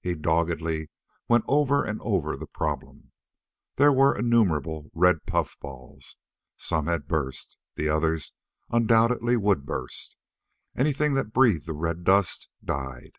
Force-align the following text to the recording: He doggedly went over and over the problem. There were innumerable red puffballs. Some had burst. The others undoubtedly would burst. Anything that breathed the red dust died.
He 0.00 0.14
doggedly 0.14 0.88
went 1.28 1.44
over 1.46 1.84
and 1.84 2.00
over 2.00 2.38
the 2.38 2.46
problem. 2.46 3.12
There 3.76 3.92
were 3.92 4.18
innumerable 4.18 4.90
red 4.94 5.26
puffballs. 5.26 6.16
Some 6.56 6.86
had 6.86 7.06
burst. 7.06 7.58
The 7.74 7.90
others 7.90 8.32
undoubtedly 8.70 9.36
would 9.36 9.66
burst. 9.66 10.16
Anything 10.74 11.12
that 11.16 11.34
breathed 11.34 11.66
the 11.66 11.74
red 11.74 12.02
dust 12.02 12.48
died. 12.64 13.18